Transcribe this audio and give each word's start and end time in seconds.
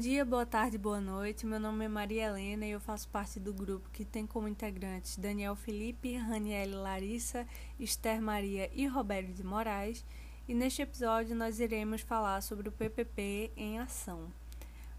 dia, 0.00 0.24
boa 0.24 0.46
tarde, 0.46 0.78
boa 0.78 0.98
noite. 0.98 1.44
Meu 1.44 1.60
nome 1.60 1.84
é 1.84 1.88
Maria 1.88 2.28
Helena 2.28 2.64
e 2.64 2.70
eu 2.70 2.80
faço 2.80 3.06
parte 3.10 3.38
do 3.38 3.52
grupo 3.52 3.90
que 3.90 4.02
tem 4.02 4.26
como 4.26 4.48
integrantes 4.48 5.18
Daniel 5.18 5.54
Felipe, 5.54 6.16
Raniele 6.16 6.74
Larissa, 6.74 7.46
Esther 7.78 8.22
Maria 8.22 8.70
e 8.72 8.86
Roberto 8.86 9.30
de 9.34 9.44
Moraes. 9.44 10.02
E 10.48 10.54
neste 10.54 10.80
episódio 10.80 11.36
nós 11.36 11.60
iremos 11.60 12.00
falar 12.00 12.40
sobre 12.40 12.66
o 12.66 12.72
PPP 12.72 13.52
em 13.54 13.78
ação. 13.78 14.32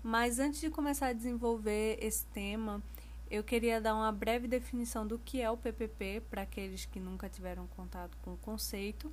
Mas 0.04 0.38
antes 0.38 0.62
de 0.62 0.70
começar 0.70 1.08
a 1.08 1.14
desenvolver 1.14 1.98
esse 2.00 2.24
tema, 2.28 2.80
eu 3.28 3.44
queria 3.44 3.82
dar 3.82 3.96
uma 3.96 4.12
breve 4.12 4.48
definição 4.48 5.08
do 5.08 5.18
que 5.18 5.42
é 5.42 5.50
o 5.50 5.58
PPP 5.58 6.22
para 6.30 6.44
aqueles 6.44 6.86
que 6.86 7.00
nunca 7.00 7.28
tiveram 7.28 7.66
contato 7.76 8.16
com 8.22 8.34
o 8.34 8.38
conceito. 8.38 9.08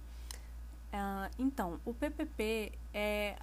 Uh, 0.93 1.33
então, 1.39 1.81
o 1.83 1.95
PPP 1.95 2.73
é 2.93 3.37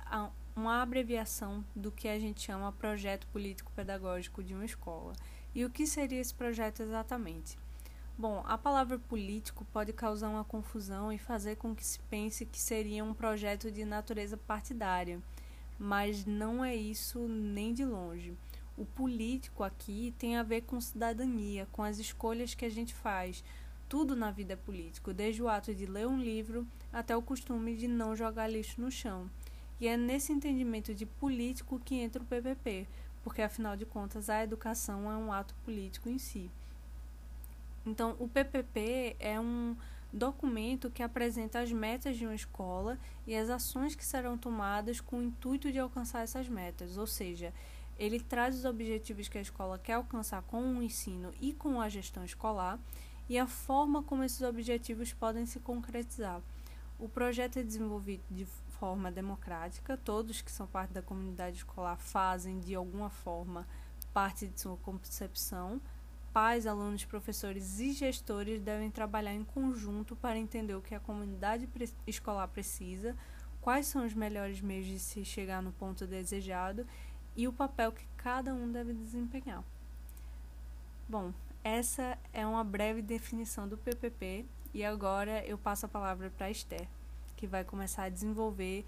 uma 0.55 0.81
abreviação 0.81 1.65
do 1.75 1.91
que 1.91 2.07
a 2.07 2.17
gente 2.17 2.41
chama 2.41 2.71
Projeto 2.71 3.27
Político 3.27 3.73
Pedagógico 3.75 4.41
de 4.41 4.53
uma 4.53 4.63
Escola. 4.63 5.13
E 5.53 5.65
o 5.65 5.69
que 5.69 5.85
seria 5.85 6.21
esse 6.21 6.33
projeto 6.33 6.81
exatamente? 6.81 7.57
Bom, 8.17 8.41
a 8.45 8.57
palavra 8.57 8.97
político 8.97 9.65
pode 9.73 9.91
causar 9.91 10.29
uma 10.29 10.45
confusão 10.45 11.11
e 11.11 11.17
fazer 11.17 11.57
com 11.57 11.75
que 11.75 11.85
se 11.85 11.99
pense 11.99 12.45
que 12.45 12.57
seria 12.57 13.03
um 13.03 13.13
projeto 13.13 13.69
de 13.69 13.83
natureza 13.83 14.37
partidária, 14.37 15.21
mas 15.77 16.25
não 16.25 16.63
é 16.63 16.73
isso 16.73 17.27
nem 17.27 17.73
de 17.73 17.83
longe. 17.83 18.33
O 18.77 18.85
político 18.85 19.61
aqui 19.61 20.13
tem 20.17 20.37
a 20.37 20.43
ver 20.43 20.61
com 20.61 20.79
cidadania, 20.79 21.67
com 21.73 21.83
as 21.83 21.97
escolhas 21.97 22.53
que 22.53 22.63
a 22.63 22.71
gente 22.71 22.93
faz. 22.93 23.43
Tudo 23.89 24.15
na 24.15 24.31
vida 24.31 24.53
é 24.53 24.57
político, 24.57 25.13
desde 25.13 25.43
o 25.43 25.49
ato 25.49 25.75
de 25.75 25.85
ler 25.85 26.07
um 26.07 26.17
livro 26.17 26.65
até 26.93 27.15
o 27.15 27.21
costume 27.21 27.75
de 27.75 27.89
não 27.89 28.15
jogar 28.15 28.47
lixo 28.47 28.79
no 28.79 28.89
chão. 28.89 29.29
E 29.79 29.87
é 29.87 29.97
nesse 29.97 30.31
entendimento 30.31 30.93
de 30.93 31.05
político 31.05 31.79
que 31.83 31.95
entra 31.95 32.21
o 32.21 32.25
PPP, 32.25 32.87
porque 33.23 33.41
afinal 33.41 33.75
de 33.75 33.85
contas 33.85 34.29
a 34.29 34.43
educação 34.43 35.11
é 35.11 35.17
um 35.17 35.31
ato 35.31 35.55
político 35.65 36.09
em 36.09 36.17
si. 36.17 36.49
Então, 37.85 38.15
o 38.19 38.27
PPP 38.27 39.15
é 39.19 39.39
um 39.39 39.75
documento 40.11 40.89
que 40.89 41.03
apresenta 41.03 41.59
as 41.59 41.71
metas 41.71 42.17
de 42.17 42.25
uma 42.25 42.33
escola 42.33 42.97
e 43.27 43.35
as 43.35 43.49
ações 43.49 43.95
que 43.95 44.05
serão 44.05 44.37
tomadas 44.37 45.01
com 45.01 45.17
o 45.17 45.23
intuito 45.23 45.71
de 45.71 45.77
alcançar 45.77 46.23
essas 46.23 46.47
metas, 46.47 46.97
ou 46.97 47.05
seja, 47.05 47.53
ele 47.99 48.19
traz 48.19 48.55
os 48.55 48.65
objetivos 48.65 49.27
que 49.27 49.37
a 49.37 49.41
escola 49.41 49.77
quer 49.77 49.93
alcançar 49.93 50.41
com 50.43 50.61
o 50.61 50.81
ensino 50.81 51.33
e 51.39 51.53
com 51.53 51.79
a 51.79 51.89
gestão 51.89 52.23
escolar 52.25 52.79
e 53.27 53.37
a 53.37 53.47
forma 53.47 54.03
como 54.03 54.23
esses 54.23 54.41
objetivos 54.41 55.13
podem 55.13 55.45
se 55.45 55.59
concretizar. 55.59 56.41
O 56.99 57.09
projeto 57.09 57.57
é 57.57 57.63
desenvolvido 57.63 58.23
de 58.29 58.45
forma 58.85 59.11
democrática, 59.11 59.97
todos 59.97 60.43
que 60.43 60.51
são 60.51 60.67
parte 60.67 60.93
da 60.93 61.01
comunidade 61.01 61.57
escolar 61.57 61.97
fazem 61.97 62.59
de 62.59 62.75
alguma 62.75 63.09
forma 63.09 63.67
parte 64.13 64.47
de 64.47 64.61
sua 64.61 64.77
concepção. 64.77 65.81
Pais, 66.31 66.67
alunos, 66.67 67.03
professores 67.03 67.79
e 67.79 67.93
gestores 67.93 68.61
devem 68.61 68.91
trabalhar 68.91 69.33
em 69.33 69.43
conjunto 69.43 70.15
para 70.15 70.37
entender 70.37 70.75
o 70.75 70.83
que 70.83 70.93
a 70.93 70.99
comunidade 70.99 71.67
escolar 72.05 72.47
precisa, 72.49 73.15
quais 73.59 73.87
são 73.87 74.05
os 74.05 74.13
melhores 74.13 74.61
meios 74.61 74.85
de 74.85 74.99
se 74.99 75.25
chegar 75.25 75.63
no 75.63 75.71
ponto 75.71 76.05
desejado 76.05 76.85
e 77.35 77.47
o 77.47 77.53
papel 77.53 77.91
que 77.91 78.05
cada 78.15 78.53
um 78.53 78.71
deve 78.71 78.93
desempenhar. 78.93 79.63
Bom, 81.09 81.33
essa 81.63 82.19
é 82.31 82.45
uma 82.45 82.63
breve 82.63 83.01
definição 83.01 83.67
do 83.67 83.79
PPP 83.79 84.45
e 84.75 84.85
agora 84.85 85.43
eu 85.43 85.57
passo 85.57 85.87
a 85.87 85.89
palavra 85.89 86.29
para 86.29 86.45
a 86.45 86.51
Esther 86.51 86.87
que 87.35 87.45
vai 87.45 87.65
começar 87.65 88.03
a 88.03 88.09
desenvolver 88.09 88.85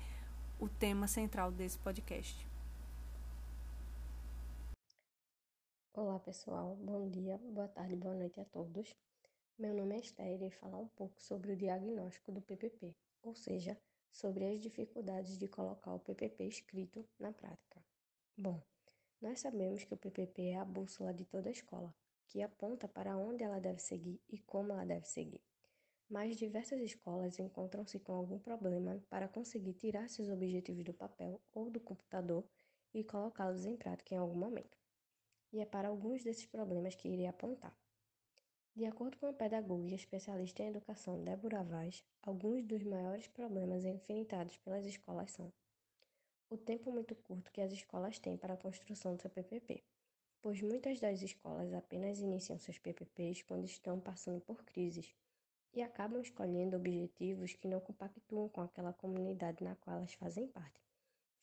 o 0.60 0.70
tema 0.70 1.08
central 1.08 1.52
desse 1.52 1.78
podcast. 1.78 2.48
Olá 5.94 6.20
pessoal, 6.20 6.76
bom 6.76 7.10
dia, 7.10 7.38
boa 7.52 7.68
tarde, 7.68 7.96
boa 7.96 8.16
noite 8.16 8.40
a 8.40 8.46
todos. 8.46 8.96
Meu 9.58 9.74
nome 9.74 9.96
é 9.96 10.00
Esther 10.00 10.42
e 10.44 10.52
falar 10.52 10.78
um 10.78 10.88
pouco 10.90 11.22
sobre 11.22 11.52
o 11.52 11.58
diagnóstico 11.58 12.32
do 12.32 12.42
PPP, 12.42 12.96
ou 13.24 13.36
seja, 13.36 13.78
sobre 14.12 14.46
as 14.46 14.62
dificuldades 14.62 15.38
de 15.38 15.48
colocar 15.48 15.94
o 15.94 16.00
PPP 16.00 16.46
escrito 16.46 17.06
na 17.20 17.32
prática. 17.34 17.84
Bom, 18.38 18.62
nós 19.20 19.40
sabemos 19.40 19.84
que 19.84 19.94
o 19.94 19.98
PPP 19.98 20.50
é 20.50 20.58
a 20.58 20.66
bússola 20.66 21.14
de 21.14 21.26
toda 21.26 21.50
escola, 21.50 21.94
que 22.28 22.42
aponta 22.42 22.88
para 22.88 23.18
onde 23.18 23.44
ela 23.44 23.60
deve 23.60 23.80
seguir 23.80 24.22
e 24.30 24.38
como 24.38 24.72
ela 24.72 24.86
deve 24.86 25.08
seguir 25.08 25.42
mas 26.10 26.38
diversas 26.38 26.80
escolas 26.82 27.38
encontram-se 27.38 28.00
com 28.00 28.14
algum 28.14 28.40
problema 28.40 29.04
para 29.10 29.28
conseguir 29.28 29.74
tirar 29.74 30.10
seus 30.10 30.30
objetivos 30.30 30.84
do 30.84 30.94
papel 30.94 31.42
ou 31.54 31.70
do 31.70 31.80
computador 31.80 32.46
e 32.94 33.04
colocá-los 33.04 33.66
em 33.66 33.76
prática 33.76 34.16
em 34.16 34.18
algum 34.18 34.38
momento. 34.38 34.78
E 35.52 35.60
é 35.60 35.66
para 35.66 35.90
alguns 35.90 36.24
desses 36.24 36.46
problemas 36.46 36.96
que 36.96 37.10
irei 37.10 37.28
apontar. 37.28 37.76
De 38.76 38.86
acordo 38.86 39.18
com 39.18 39.26
a 39.26 39.34
pedagoga 39.34 39.90
e 39.90 39.96
especialista 39.96 40.64
em 40.64 40.68
educação 40.68 41.24
Débora 41.24 41.64
Vaz, 41.64 42.06
alguns 42.22 42.64
dos 42.64 42.84
maiores 42.84 43.28
problemas 43.28 43.84
enfrentados 43.84 44.58
pelas 44.60 44.86
escolas 44.86 45.32
são 45.32 45.52
o 46.50 46.58
tempo 46.58 46.92
muito 46.92 47.16
curto 47.16 47.52
que 47.52 47.60
as 47.60 47.74
escolas 47.74 48.20
têm 48.20 48.38
para 48.38 48.54
a 48.54 48.58
construção 48.58 49.16
do 49.16 49.22
seu 49.22 49.30
PPP, 49.30 49.84
pois 50.42 50.62
muitas 50.62 51.00
das 51.00 51.22
escolas 51.22 51.74
apenas 51.74 52.20
iniciam 52.20 52.58
seus 52.58 52.78
PPPs 52.78 53.42
quando 53.42 53.66
estão 53.66 54.00
passando 54.00 54.40
por 54.40 54.64
crises 54.64 55.14
e 55.74 55.82
acabam 55.82 56.22
escolhendo 56.22 56.78
objetivos 56.78 57.54
que 57.54 57.68
não 57.68 57.80
compactuam 57.80 58.50
com 58.50 58.62
aquela 58.62 58.94
comunidade 58.94 59.64
na 59.64 59.76
qual 59.76 59.98
elas 59.98 60.14
fazem 60.14 60.48
parte, 60.48 60.82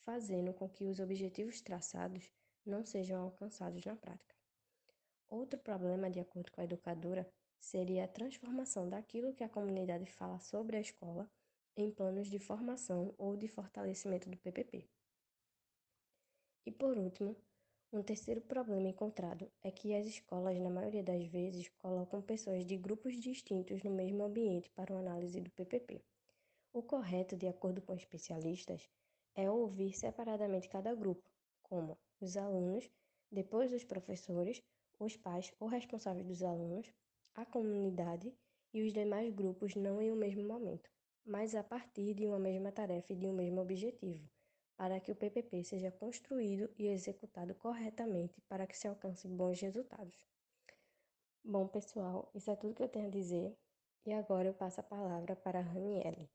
fazendo 0.00 0.52
com 0.52 0.68
que 0.68 0.86
os 0.86 0.98
objetivos 0.98 1.60
traçados 1.60 2.30
não 2.64 2.84
sejam 2.84 3.20
alcançados 3.20 3.84
na 3.84 3.94
prática. 3.96 4.34
Outro 5.28 5.58
problema, 5.58 6.10
de 6.10 6.20
acordo 6.20 6.50
com 6.52 6.60
a 6.60 6.64
educadora, 6.64 7.28
seria 7.58 8.04
a 8.04 8.08
transformação 8.08 8.88
daquilo 8.88 9.34
que 9.34 9.44
a 9.44 9.48
comunidade 9.48 10.06
fala 10.06 10.38
sobre 10.38 10.76
a 10.76 10.80
escola 10.80 11.30
em 11.76 11.90
planos 11.90 12.28
de 12.28 12.38
formação 12.38 13.14
ou 13.18 13.36
de 13.36 13.48
fortalecimento 13.48 14.30
do 14.30 14.36
PPP. 14.36 14.88
E 16.66 16.70
por 16.70 16.96
último, 16.96 17.36
um 17.94 18.02
terceiro 18.02 18.40
problema 18.40 18.88
encontrado 18.88 19.48
é 19.62 19.70
que 19.70 19.94
as 19.94 20.04
escolas, 20.04 20.58
na 20.58 20.68
maioria 20.68 21.02
das 21.02 21.24
vezes, 21.26 21.68
colocam 21.78 22.20
pessoas 22.20 22.66
de 22.66 22.76
grupos 22.76 23.14
distintos 23.20 23.84
no 23.84 23.90
mesmo 23.92 24.24
ambiente 24.24 24.68
para 24.70 24.92
uma 24.92 25.00
análise 25.00 25.40
do 25.40 25.48
PPP. 25.52 26.02
O 26.72 26.82
correto, 26.82 27.36
de 27.36 27.46
acordo 27.46 27.80
com 27.80 27.94
especialistas, 27.94 28.88
é 29.36 29.48
ouvir 29.48 29.92
separadamente 29.92 30.68
cada 30.68 30.92
grupo, 30.92 31.22
como 31.62 31.96
os 32.20 32.36
alunos, 32.36 32.90
depois 33.30 33.72
os 33.72 33.84
professores, 33.84 34.60
os 34.98 35.16
pais 35.16 35.52
ou 35.60 35.68
responsáveis 35.68 36.26
dos 36.26 36.42
alunos, 36.42 36.92
a 37.32 37.46
comunidade 37.46 38.34
e 38.72 38.82
os 38.82 38.92
demais 38.92 39.32
grupos 39.32 39.76
não 39.76 40.02
em 40.02 40.10
um 40.10 40.16
mesmo 40.16 40.42
momento, 40.42 40.90
mas 41.24 41.54
a 41.54 41.62
partir 41.62 42.12
de 42.12 42.26
uma 42.26 42.40
mesma 42.40 42.72
tarefa 42.72 43.12
e 43.12 43.16
de 43.16 43.28
um 43.28 43.32
mesmo 43.32 43.60
objetivo 43.60 44.28
para 44.76 45.00
que 45.00 45.12
o 45.12 45.14
PPP 45.14 45.62
seja 45.64 45.90
construído 45.90 46.70
e 46.78 46.88
executado 46.88 47.54
corretamente 47.54 48.40
para 48.48 48.66
que 48.66 48.76
se 48.76 48.88
alcance 48.88 49.28
bons 49.28 49.60
resultados. 49.60 50.26
Bom, 51.44 51.66
pessoal, 51.66 52.30
isso 52.34 52.50
é 52.50 52.56
tudo 52.56 52.74
que 52.74 52.82
eu 52.82 52.88
tenho 52.88 53.06
a 53.06 53.10
dizer 53.10 53.56
e 54.06 54.12
agora 54.12 54.48
eu 54.48 54.54
passo 54.54 54.80
a 54.80 54.82
palavra 54.82 55.36
para 55.36 55.58
a 55.58 55.62
Raniele. 55.62 56.28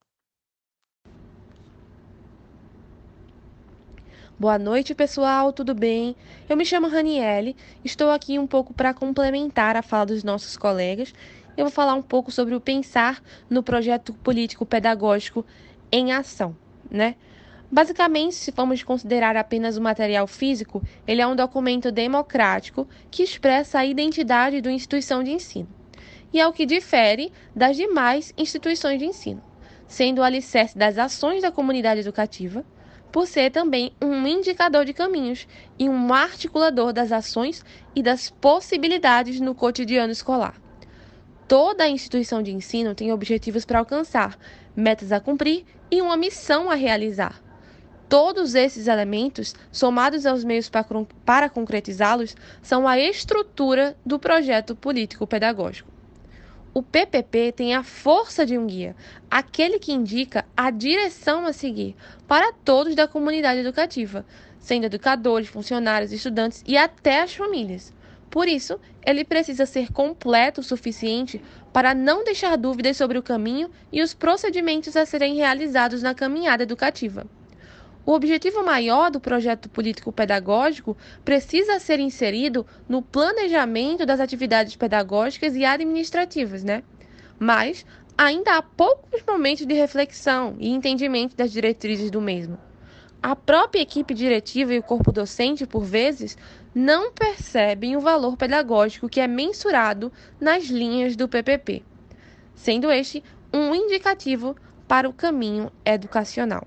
Boa 4.40 4.58
noite, 4.58 4.96
pessoal, 4.96 5.52
tudo 5.52 5.76
bem? 5.76 6.16
Eu 6.48 6.56
me 6.56 6.66
chamo 6.66 6.88
Raniele, 6.88 7.58
estou 7.84 8.10
aqui 8.10 8.40
um 8.40 8.48
pouco 8.48 8.74
para 8.74 8.94
complementar 8.94 9.76
a 9.76 9.82
fala 9.82 10.06
dos 10.06 10.24
nossos 10.24 10.56
colegas. 10.56 11.14
Eu 11.58 11.66
vou 11.66 11.72
falar 11.72 11.94
um 11.94 12.02
pouco 12.02 12.32
sobre 12.32 12.56
o 12.56 12.62
pensar 12.62 13.22
no 13.50 13.62
projeto 13.62 14.14
político 14.14 14.66
pedagógico 14.66 15.46
em 15.92 16.14
ação, 16.14 16.56
né? 16.90 17.16
Basicamente, 17.72 18.34
se 18.34 18.52
formos 18.52 18.82
considerar 18.82 19.38
apenas 19.38 19.78
o 19.78 19.82
material 19.82 20.26
físico, 20.26 20.82
ele 21.06 21.22
é 21.22 21.28
um 21.28 21.36
documento 21.36 21.92
democrático 21.92 22.88
que 23.12 23.22
expressa 23.22 23.80
a 23.80 23.86
identidade 23.86 24.60
da 24.60 24.72
instituição 24.72 25.24
de 25.24 25.32
ensino. 25.32 25.68
E 26.34 26.40
é 26.40 26.48
o 26.48 26.54
que 26.54 26.66
difere 26.66 27.32
das 27.56 27.78
demais 27.78 28.34
instituições 28.36 28.98
de 28.98 29.06
ensino, 29.06 29.42
sendo 29.88 30.20
o 30.20 30.24
alicerce 30.24 30.76
das 30.76 30.98
ações 30.98 31.44
da 31.44 31.52
comunidade 31.52 32.00
educativa, 32.02 32.66
por 33.12 33.28
ser 33.28 33.52
também 33.52 33.92
um 34.02 34.26
indicador 34.26 34.84
de 34.84 34.94
caminhos 34.94 35.48
e 35.78 35.88
um 35.88 36.14
articulador 36.14 36.92
das 36.92 37.12
ações 37.12 37.64
e 37.96 38.02
das 38.02 38.32
possibilidades 38.32 39.40
no 39.40 39.54
cotidiano 39.54 40.12
escolar. 40.12 40.60
Toda 41.48 41.88
instituição 41.88 42.42
de 42.42 42.52
ensino 42.52 42.94
tem 42.94 43.12
objetivos 43.12 43.66
para 43.66 43.80
alcançar, 43.80 44.38
metas 44.76 45.12
a 45.12 45.20
cumprir 45.20 45.66
e 45.90 46.02
uma 46.02 46.18
missão 46.18 46.70
a 46.70 46.76
realizar. 46.76 47.49
Todos 48.10 48.56
esses 48.56 48.88
elementos, 48.88 49.54
somados 49.72 50.26
aos 50.26 50.44
meios 50.44 50.68
para 51.24 51.48
concretizá-los, 51.48 52.36
são 52.60 52.88
a 52.88 52.98
estrutura 53.00 53.96
do 54.04 54.18
projeto 54.18 54.76
político-pedagógico. 54.76 55.88
O 56.74 56.82
PPP 56.82 57.52
tem 57.52 57.76
a 57.76 57.84
força 57.84 58.48
de 58.48 58.58
um 58.58 58.66
guia, 58.66 58.96
aquele 59.30 59.78
que 59.78 59.92
indica 59.92 60.44
a 60.58 60.72
direção 60.72 61.46
a 61.46 61.54
seguir 61.54 61.96
para 62.28 62.52
todos 62.52 62.96
da 62.96 63.08
comunidade 63.08 63.60
educativa, 63.60 64.26
sendo 64.58 64.86
educadores, 64.86 65.48
funcionários, 65.48 66.12
estudantes 66.12 66.64
e 66.66 66.76
até 66.76 67.22
as 67.22 67.36
famílias. 67.36 67.94
Por 68.28 68.48
isso, 68.48 68.80
ele 69.06 69.24
precisa 69.24 69.68
ser 69.68 69.92
completo 69.92 70.62
o 70.62 70.64
suficiente 70.64 71.40
para 71.72 71.94
não 71.94 72.24
deixar 72.24 72.56
dúvidas 72.56 72.98
sobre 72.98 73.20
o 73.20 73.24
caminho 73.24 73.70
e 73.92 74.02
os 74.02 74.16
procedimentos 74.16 74.96
a 74.96 75.06
serem 75.06 75.36
realizados 75.36 76.02
na 76.02 76.16
caminhada 76.16 76.64
educativa. 76.64 77.28
O 78.10 78.14
objetivo 78.14 78.66
maior 78.66 79.12
do 79.12 79.20
projeto 79.20 79.70
político-pedagógico 79.70 80.98
precisa 81.24 81.78
ser 81.78 82.00
inserido 82.00 82.66
no 82.88 83.04
planejamento 83.04 84.04
das 84.04 84.20
atividades 84.20 84.76
pedagógicas 84.76 85.56
e 85.56 85.64
administrativas, 85.64 86.64
né? 86.64 86.82
Mas 87.38 87.86
ainda 88.18 88.58
há 88.58 88.64
poucos 88.64 89.22
momentos 89.28 89.64
de 89.64 89.76
reflexão 89.76 90.56
e 90.58 90.70
entendimento 90.70 91.38
das 91.38 91.52
diretrizes 91.52 92.10
do 92.10 92.20
mesmo. 92.20 92.58
A 93.22 93.36
própria 93.36 93.82
equipe 93.82 94.16
diretiva 94.16 94.74
e 94.74 94.80
o 94.80 94.84
corpo 94.84 95.12
docente, 95.12 95.68
por 95.68 95.84
vezes, 95.84 96.36
não 96.74 97.12
percebem 97.12 97.96
o 97.96 98.02
valor 98.02 98.36
pedagógico 98.36 99.08
que 99.08 99.20
é 99.20 99.28
mensurado 99.28 100.12
nas 100.42 100.64
linhas 100.64 101.16
do 101.16 101.30
PPP, 101.30 101.84
sendo 102.56 102.90
este 102.90 103.24
um 103.54 103.76
indicativo 103.76 104.56
para 104.88 105.08
o 105.08 105.14
caminho 105.14 105.72
educacional. 105.86 106.66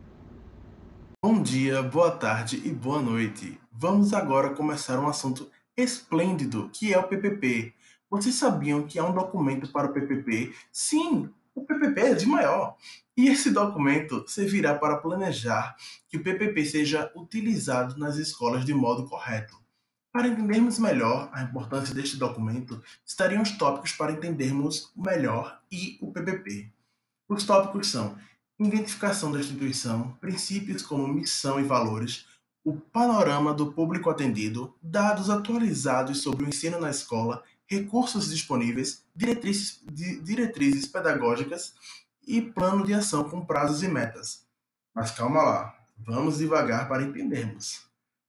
Bom 1.24 1.40
dia, 1.40 1.84
boa 1.84 2.10
tarde 2.10 2.60
e 2.64 2.72
boa 2.72 3.00
noite. 3.00 3.56
Vamos 3.70 4.12
agora 4.12 4.56
começar 4.56 4.98
um 4.98 5.06
assunto 5.06 5.48
esplêndido 5.76 6.68
que 6.72 6.92
é 6.92 6.98
o 6.98 7.06
PPP. 7.06 7.72
Vocês 8.10 8.34
sabiam 8.34 8.82
que 8.88 8.98
há 8.98 9.04
um 9.04 9.14
documento 9.14 9.70
para 9.70 9.86
o 9.86 9.92
PPP? 9.92 10.52
Sim, 10.72 11.30
o 11.54 11.64
PPP 11.64 12.00
é 12.00 12.14
de 12.14 12.26
maior. 12.26 12.76
E 13.16 13.28
esse 13.28 13.52
documento 13.52 14.24
servirá 14.26 14.74
para 14.74 14.96
planejar 14.96 15.76
que 16.08 16.16
o 16.16 16.24
PPP 16.24 16.64
seja 16.66 17.12
utilizado 17.14 17.96
nas 17.96 18.16
escolas 18.16 18.64
de 18.64 18.74
modo 18.74 19.08
correto. 19.08 19.56
Para 20.12 20.26
entendermos 20.26 20.80
melhor 20.80 21.30
a 21.32 21.44
importância 21.44 21.94
deste 21.94 22.16
documento, 22.16 22.82
estariam 23.06 23.42
os 23.42 23.52
tópicos 23.52 23.92
para 23.92 24.10
entendermos 24.10 24.90
melhor 24.96 25.60
e 25.70 25.98
o 26.00 26.10
PPP. 26.10 26.68
Os 27.28 27.44
tópicos 27.44 27.92
são 27.92 28.18
identificação 28.66 29.32
da 29.32 29.40
instituição, 29.40 30.16
princípios 30.20 30.82
como 30.82 31.06
missão 31.08 31.58
e 31.60 31.62
valores, 31.62 32.26
o 32.64 32.74
panorama 32.74 33.52
do 33.52 33.72
público 33.72 34.08
atendido, 34.08 34.74
dados 34.82 35.28
atualizados 35.28 36.22
sobre 36.22 36.44
o 36.44 36.48
ensino 36.48 36.78
na 36.80 36.90
escola, 36.90 37.42
recursos 37.66 38.30
disponíveis, 38.30 39.04
diretrizes, 39.14 39.82
diretrizes 40.22 40.86
pedagógicas 40.86 41.74
e 42.26 42.40
plano 42.40 42.84
de 42.86 42.94
ação 42.94 43.28
com 43.28 43.44
prazos 43.44 43.82
e 43.82 43.88
metas. 43.88 44.46
Mas 44.94 45.10
calma 45.10 45.42
lá, 45.42 45.78
vamos 45.98 46.38
devagar 46.38 46.88
para 46.88 47.02
entendermos. 47.02 47.86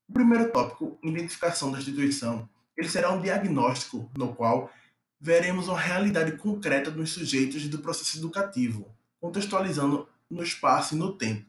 O 0.07 0.13
primeiro 0.13 0.51
tópico, 0.51 0.97
identificação 1.03 1.71
da 1.71 1.79
instituição, 1.79 2.47
ele 2.75 2.89
será 2.89 3.11
um 3.11 3.21
diagnóstico 3.21 4.09
no 4.17 4.33
qual 4.33 4.71
veremos 5.19 5.67
uma 5.67 5.79
realidade 5.79 6.33
concreta 6.37 6.89
dos 6.89 7.11
sujeitos 7.11 7.67
do 7.67 7.79
processo 7.79 8.17
educativo, 8.17 8.87
contextualizando 9.19 10.07
no 10.33 10.43
espaço 10.43 10.95
e 10.95 10.97
no 10.97 11.15
tempo. 11.15 11.45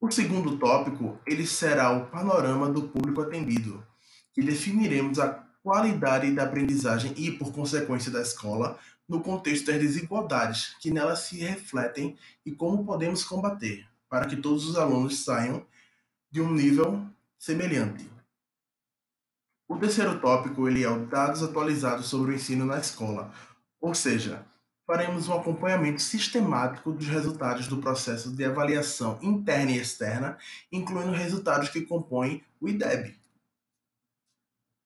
O 0.00 0.10
segundo 0.10 0.58
tópico, 0.58 1.18
ele 1.26 1.46
será 1.46 1.92
o 1.92 2.06
panorama 2.06 2.68
do 2.68 2.88
público 2.88 3.20
atendido, 3.20 3.86
que 4.32 4.42
definiremos 4.42 5.18
a 5.18 5.28
qualidade 5.62 6.32
da 6.32 6.44
aprendizagem 6.44 7.14
e, 7.16 7.30
por 7.30 7.52
consequência, 7.52 8.10
da 8.10 8.22
escola, 8.22 8.78
no 9.08 9.20
contexto 9.20 9.66
das 9.66 9.78
desigualdades 9.78 10.74
que 10.80 10.90
nela 10.90 11.16
se 11.16 11.38
refletem 11.38 12.16
e 12.46 12.52
como 12.52 12.84
podemos 12.84 13.22
combater, 13.24 13.86
para 14.08 14.26
que 14.26 14.36
todos 14.36 14.66
os 14.66 14.76
alunos 14.76 15.24
saiam 15.24 15.66
de 16.30 16.40
um 16.40 16.52
nível 16.52 17.06
semelhante. 17.38 18.08
O 19.68 19.76
terceiro 19.76 20.20
tópico 20.20 20.68
ele 20.68 20.82
é 20.82 20.90
o 20.90 21.06
dados 21.06 21.42
atualizados 21.42 22.06
sobre 22.06 22.32
o 22.32 22.34
ensino 22.34 22.64
na 22.64 22.78
escola, 22.78 23.32
ou 23.80 23.94
seja, 23.94 24.46
faremos 24.90 25.28
um 25.28 25.34
acompanhamento 25.34 26.02
sistemático 26.02 26.90
dos 26.90 27.06
resultados 27.06 27.68
do 27.68 27.78
processo 27.78 28.34
de 28.34 28.44
avaliação 28.44 29.20
interna 29.22 29.70
e 29.70 29.78
externa, 29.78 30.36
incluindo 30.72 31.12
resultados 31.12 31.68
que 31.68 31.82
compõem 31.82 32.42
o 32.60 32.68
IDEB. 32.68 33.16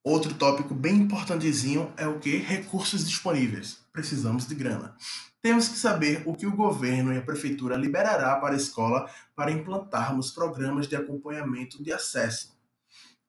Outro 0.05 0.35
tópico 0.35 0.75
bem 0.75 0.97
importantezinho 0.97 1.91
é 1.97 2.07
o 2.07 2.19
que? 2.19 2.37
Recursos 2.37 3.03
disponíveis. 3.07 3.83
Precisamos 3.95 4.47
de 4.47 4.55
grana. 4.55 4.95
Temos 5.41 5.69
que 5.69 5.79
saber 5.79 6.23
o 6.27 6.35
que 6.35 6.47
o 6.47 6.55
governo 6.55 7.11
e 7.11 7.17
a 7.17 7.23
prefeitura 7.23 7.75
liberará 7.75 8.37
para 8.37 8.53
a 8.53 8.59
escola 8.59 9.09
para 9.35 9.53
implantarmos 9.53 10.31
programas 10.31 10.87
de 10.87 10.97
acompanhamento 10.97 11.83
de 11.83 11.91
acesso, 11.91 12.55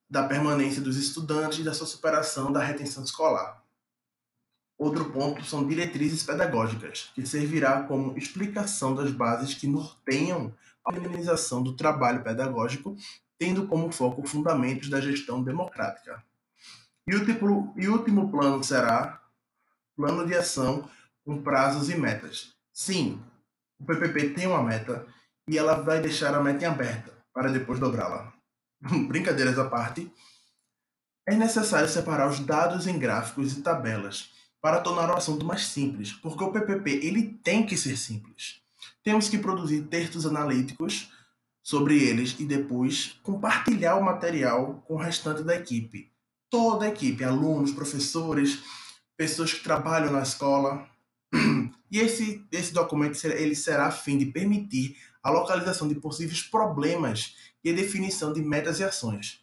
da 0.09 0.27
permanência 0.27 0.81
dos 0.81 0.97
estudantes 0.97 1.59
e 1.59 1.63
da 1.63 1.73
sua 1.73 1.87
superação 1.87 2.51
da 2.51 2.61
retenção 2.61 3.01
escolar. 3.01 3.64
Outro 4.77 5.09
ponto 5.11 5.43
são 5.45 5.65
diretrizes 5.65 6.23
pedagógicas, 6.23 7.09
que 7.15 7.25
servirá 7.25 7.83
como 7.83 8.17
explicação 8.17 8.93
das 8.93 9.09
bases 9.09 9.53
que 9.53 9.67
norteiam 9.67 10.53
a 10.83 10.93
organização 10.93 11.63
do 11.63 11.75
trabalho 11.75 12.23
pedagógico, 12.23 12.95
tendo 13.39 13.67
como 13.67 13.91
foco 13.91 14.27
fundamentos 14.27 14.89
da 14.89 14.99
gestão 14.99 15.41
democrática. 15.41 16.21
E 17.07 17.15
o 17.15 17.19
último, 17.19 17.73
e 17.77 17.87
último 17.87 18.29
plano 18.29 18.63
será 18.63 19.21
plano 19.95 20.25
de 20.25 20.35
ação 20.35 20.89
com 21.23 21.41
prazos 21.41 21.89
e 21.89 21.95
metas. 21.95 22.53
Sim, 22.73 23.21
o 23.79 23.85
PPP 23.85 24.31
tem 24.31 24.47
uma 24.47 24.61
meta 24.61 25.07
e 25.47 25.57
ela 25.57 25.75
vai 25.75 26.01
deixar 26.01 26.35
a 26.35 26.43
meta 26.43 26.65
em 26.65 26.67
aberta 26.67 27.13
para 27.33 27.49
depois 27.49 27.79
dobrá-la. 27.79 28.33
Brincadeiras 29.07 29.57
à 29.57 29.69
parte, 29.69 30.11
é 31.25 31.35
necessário 31.35 31.87
separar 31.87 32.27
os 32.27 32.39
dados 32.39 32.87
em 32.87 32.99
gráficos 32.99 33.57
e 33.57 33.61
tabelas 33.61 34.34
para 34.65 34.81
tornar 34.81 35.11
o 35.11 35.15
assunto 35.15 35.45
mais 35.45 35.67
simples, 35.67 36.11
porque 36.11 36.43
o 36.43 36.51
PPP 36.51 36.89
ele 37.05 37.39
tem 37.43 37.63
que 37.63 37.77
ser 37.77 37.95
simples. 37.95 38.61
Temos 39.03 39.29
que 39.29 39.37
produzir 39.37 39.83
textos 39.83 40.25
analíticos 40.25 41.11
sobre 41.61 42.03
eles 42.03 42.35
e 42.39 42.45
depois 42.45 43.15
compartilhar 43.21 43.95
o 43.95 44.03
material 44.03 44.83
com 44.87 44.95
o 44.95 44.97
restante 44.97 45.43
da 45.43 45.55
equipe 45.55 46.11
toda 46.49 46.85
a 46.85 46.89
equipe, 46.89 47.23
alunos, 47.23 47.73
professores, 47.73 48.63
pessoas 49.15 49.53
que 49.53 49.63
trabalham 49.63 50.11
na 50.11 50.23
escola. 50.23 50.89
E 51.91 51.99
esse, 51.99 52.43
esse 52.51 52.73
documento 52.73 53.23
ele 53.23 53.55
será 53.55 53.85
a 53.85 53.91
fim 53.91 54.17
de 54.17 54.25
permitir 54.25 54.97
a 55.21 55.29
localização 55.29 55.87
de 55.87 55.93
possíveis 55.93 56.41
problemas 56.41 57.35
e 57.63 57.69
a 57.69 57.73
definição 57.73 58.33
de 58.33 58.41
metas 58.41 58.79
e 58.79 58.83
ações, 58.83 59.39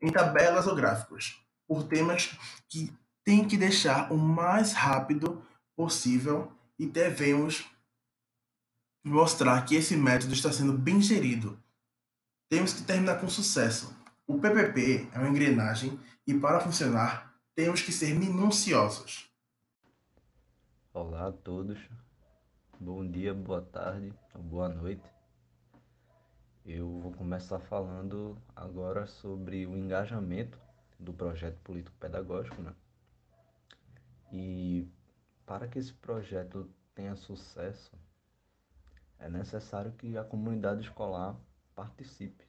em 0.00 0.10
tabelas 0.10 0.68
ou 0.68 0.76
gráficos, 0.76 1.42
por 1.66 1.82
temas 1.82 2.30
que 2.68 2.92
tem 3.30 3.46
que 3.46 3.56
deixar 3.56 4.12
o 4.12 4.16
mais 4.18 4.72
rápido 4.72 5.40
possível 5.76 6.50
e 6.76 6.84
devemos 6.84 7.64
mostrar 9.04 9.64
que 9.64 9.76
esse 9.76 9.96
método 9.96 10.34
está 10.34 10.50
sendo 10.50 10.72
bem 10.72 11.00
gerido. 11.00 11.56
Temos 12.48 12.72
que 12.72 12.82
terminar 12.82 13.20
com 13.20 13.28
sucesso. 13.28 13.96
O 14.26 14.40
PPP 14.40 15.08
é 15.12 15.18
uma 15.20 15.28
engrenagem 15.28 15.96
e 16.26 16.34
para 16.34 16.58
funcionar 16.58 17.32
temos 17.54 17.80
que 17.80 17.92
ser 17.92 18.18
minuciosos. 18.18 19.30
Olá 20.92 21.28
a 21.28 21.32
todos, 21.32 21.78
bom 22.80 23.08
dia, 23.08 23.32
boa 23.32 23.62
tarde 23.62 24.12
boa 24.34 24.68
noite. 24.68 25.08
Eu 26.66 26.98
vou 26.98 27.12
começar 27.12 27.60
falando 27.60 28.36
agora 28.56 29.06
sobre 29.06 29.68
o 29.68 29.76
engajamento 29.76 30.58
do 30.98 31.12
projeto 31.12 31.60
político-pedagógico, 31.60 32.60
né? 32.60 32.74
E 34.32 34.88
para 35.44 35.66
que 35.66 35.78
esse 35.78 35.92
projeto 35.92 36.70
tenha 36.94 37.16
sucesso, 37.16 37.92
é 39.18 39.28
necessário 39.28 39.92
que 39.92 40.16
a 40.16 40.24
comunidade 40.24 40.82
escolar 40.82 41.36
participe. 41.74 42.44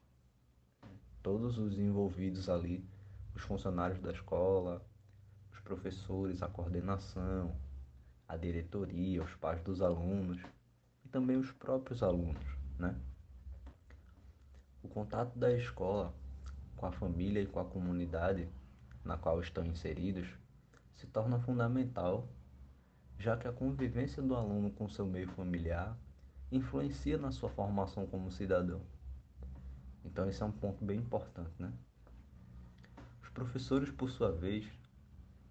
Todos 1.21 1.57
os 1.57 1.77
envolvidos 1.77 2.49
ali 2.49 2.87
os 3.35 3.41
funcionários 3.43 3.99
da 3.99 4.11
escola, 4.11 4.85
os 5.51 5.59
professores, 5.59 6.41
a 6.41 6.47
coordenação, 6.47 7.55
a 8.27 8.37
diretoria, 8.37 9.23
os 9.23 9.33
pais 9.35 9.61
dos 9.61 9.81
alunos 9.81 10.41
e 11.03 11.09
também 11.09 11.37
os 11.37 11.51
próprios 11.51 12.03
alunos, 12.03 12.45
né? 12.77 12.95
O 14.83 14.87
contato 14.87 15.37
da 15.37 15.51
escola 15.53 16.13
com 16.75 16.85
a 16.85 16.91
família 16.91 17.41
e 17.41 17.47
com 17.47 17.59
a 17.59 17.65
comunidade 17.65 18.49
na 19.03 19.17
qual 19.17 19.39
estão 19.39 19.65
inseridos 19.65 20.27
se 21.01 21.07
torna 21.07 21.39
fundamental, 21.39 22.29
já 23.17 23.35
que 23.35 23.47
a 23.47 23.51
convivência 23.51 24.21
do 24.21 24.35
aluno 24.35 24.71
com 24.71 24.87
seu 24.87 25.05
meio 25.05 25.27
familiar 25.29 25.97
influencia 26.51 27.17
na 27.17 27.31
sua 27.31 27.49
formação 27.49 28.05
como 28.05 28.31
cidadão. 28.31 28.81
Então 30.05 30.29
esse 30.29 30.41
é 30.41 30.45
um 30.45 30.51
ponto 30.51 30.85
bem 30.85 30.99
importante, 30.99 31.51
né? 31.59 31.73
professores, 33.33 33.89
por 33.89 34.09
sua 34.09 34.31
vez, 34.31 34.65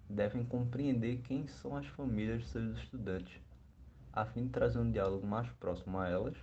devem 0.09 0.45
compreender 0.45 1.19
quem 1.23 1.47
são 1.47 1.76
as 1.76 1.87
famílias 1.87 2.42
de 2.42 2.49
seus 2.49 2.78
estudantes, 2.78 3.40
a 4.12 4.25
fim 4.25 4.45
de 4.45 4.50
trazer 4.50 4.78
um 4.78 4.90
diálogo 4.90 5.26
mais 5.26 5.49
próximo 5.52 5.99
a 5.99 6.09
elas 6.09 6.37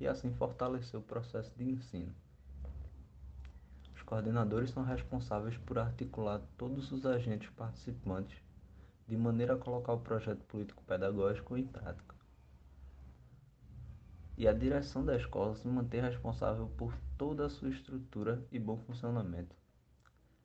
e 0.00 0.06
assim 0.06 0.32
fortalecer 0.34 0.98
o 0.98 1.02
processo 1.02 1.52
de 1.56 1.64
ensino. 1.64 2.14
Coordenadores 4.08 4.70
são 4.70 4.84
responsáveis 4.84 5.58
por 5.58 5.78
articular 5.78 6.40
todos 6.56 6.90
os 6.92 7.04
agentes 7.04 7.50
participantes 7.50 8.42
de 9.06 9.14
maneira 9.18 9.52
a 9.52 9.58
colocar 9.58 9.92
o 9.92 10.00
projeto 10.00 10.42
político-pedagógico 10.44 11.58
em 11.58 11.66
prática. 11.66 12.16
E 14.34 14.48
a 14.48 14.52
direção 14.54 15.04
da 15.04 15.14
escola 15.14 15.54
se 15.56 15.68
mantém 15.68 16.00
responsável 16.00 16.68
por 16.78 16.96
toda 17.18 17.44
a 17.44 17.50
sua 17.50 17.68
estrutura 17.68 18.42
e 18.50 18.58
bom 18.58 18.78
funcionamento, 18.78 19.54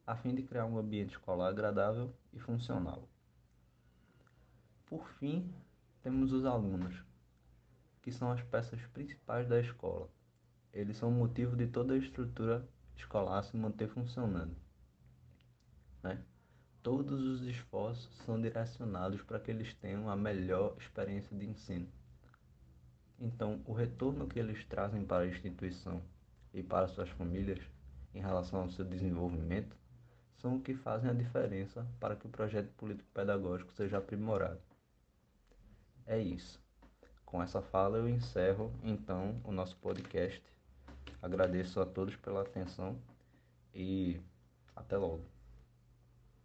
a 0.05 0.13
fim 0.13 0.36
de 0.36 0.43
criar 0.43 0.65
um 0.65 0.77
ambiente 0.77 1.12
escolar 1.12 1.48
agradável 1.48 2.13
e 2.34 2.39
funcional. 2.39 3.08
Por 4.86 5.08
fim, 5.20 5.50
temos 6.01 6.34
os 6.34 6.43
alunos, 6.43 7.01
que 8.01 8.12
são 8.12 8.29
as 8.29 8.43
peças 8.43 8.82
principais 8.88 9.48
da 9.48 9.62
escola. 9.62 10.10
Eles 10.74 10.98
são 10.98 11.08
o 11.08 11.13
motivo 11.13 11.55
de 11.55 11.67
toda 11.67 11.93
a 11.93 11.98
estrutura 11.98 12.67
escolar 12.95 13.43
se 13.43 13.55
manter 13.55 13.88
funcionando. 13.89 14.55
Né? 16.01 16.21
Todos 16.81 17.21
os 17.21 17.47
esforços 17.47 18.09
são 18.25 18.41
direcionados 18.41 19.21
para 19.21 19.39
que 19.39 19.50
eles 19.50 19.73
tenham 19.75 20.09
a 20.09 20.15
melhor 20.15 20.75
experiência 20.77 21.38
de 21.38 21.45
ensino. 21.45 21.88
Então, 23.19 23.62
o 23.65 23.73
retorno 23.73 24.27
que 24.27 24.38
eles 24.38 24.65
trazem 24.65 25.05
para 25.05 25.23
a 25.23 25.27
instituição 25.27 26.01
e 26.53 26.62
para 26.62 26.88
suas 26.88 27.09
famílias 27.09 27.59
em 28.13 28.19
relação 28.19 28.62
ao 28.62 28.69
seu 28.69 28.83
desenvolvimento 28.83 29.77
são 30.38 30.57
o 30.57 30.62
que 30.62 30.75
fazem 30.75 31.09
a 31.09 31.13
diferença 31.13 31.88
para 32.00 32.17
que 32.17 32.27
o 32.27 32.29
projeto 32.29 32.69
político-pedagógico 32.73 33.71
seja 33.71 33.97
aprimorado. 33.97 34.59
É 36.05 36.19
isso. 36.19 36.62
Com 37.25 37.41
essa 37.41 37.62
fala 37.62 37.97
eu 37.97 38.09
encerro 38.09 38.73
então 38.83 39.39
o 39.45 39.51
nosso 39.51 39.77
podcast. 39.77 40.43
Agradeço 41.22 41.79
a 41.79 41.86
todos 41.86 42.15
pela 42.15 42.41
atenção 42.41 43.00
e 43.74 44.19
até 44.75 44.98
logo. 44.98 45.32